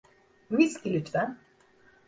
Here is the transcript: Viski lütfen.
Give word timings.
Viski 0.51 0.93
lütfen. 0.93 1.39